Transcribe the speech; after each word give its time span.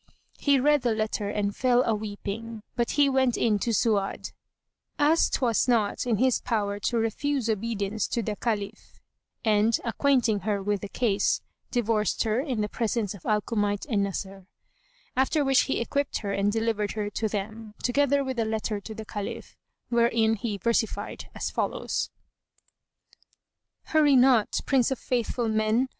He 0.39 0.59
read 0.59 0.81
the 0.81 0.95
letter 0.95 1.29
and 1.29 1.55
fell 1.55 1.83
a 1.85 1.93
weeping; 1.93 2.63
but 2.75 2.93
he 2.97 3.07
went 3.07 3.37
in 3.37 3.59
to 3.59 3.69
Su'ad 3.71 4.31
(as 4.97 5.29
'twas 5.29 5.67
not 5.67 6.07
in 6.07 6.17
his 6.17 6.41
power 6.41 6.79
to 6.79 6.97
refuse 6.97 7.47
obedience 7.47 8.07
to 8.07 8.23
the 8.23 8.35
Caliph) 8.35 8.99
and, 9.45 9.77
acquainting 9.85 10.39
her 10.39 10.59
with 10.63 10.81
the 10.81 10.89
case, 10.89 11.41
divorced 11.69 12.23
her 12.23 12.39
in 12.39 12.61
the 12.61 12.67
presence 12.67 13.13
of 13.13 13.27
Al 13.27 13.43
Kumayt 13.43 13.85
and 13.87 14.01
Nasr; 14.01 14.47
after 15.15 15.45
which 15.45 15.65
he 15.69 15.79
equipped 15.79 16.21
her 16.25 16.33
and 16.33 16.51
delivered 16.51 16.93
her 16.93 17.11
to 17.11 17.27
them, 17.27 17.75
together 17.83 18.23
with 18.23 18.39
a 18.39 18.43
letter 18.45 18.81
to 18.81 18.95
the 18.95 19.05
Caliph 19.05 19.55
wherein 19.89 20.33
he 20.35 20.57
versified 20.57 21.29
as 21.35 21.51
follows, 21.51 22.09
"Hurry 23.83 24.15
not, 24.15 24.61
Prince 24.65 24.89
of 24.89 24.97
Faithful 24.97 25.47
Men! 25.47 25.89